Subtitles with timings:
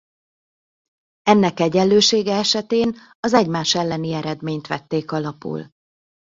[1.23, 5.71] Ennek egyenlősége esetén az egymás elleni eredményt vették alapul.